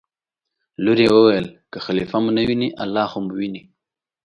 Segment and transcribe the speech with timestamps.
[0.83, 3.61] لور یې وویل: که خلیفه مو نه ویني الله خو مو ویني.